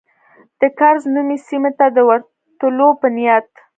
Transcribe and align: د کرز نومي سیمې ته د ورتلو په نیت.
د 0.59 0.61
کرز 0.79 1.03
نومي 1.15 1.37
سیمې 1.47 1.71
ته 1.79 1.85
د 1.95 1.97
ورتلو 2.09 2.89
په 3.01 3.07
نیت. 3.15 3.49